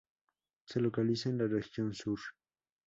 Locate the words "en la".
1.29-1.45